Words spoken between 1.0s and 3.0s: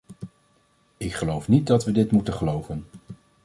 geloof niet dat we dit moeten geloven.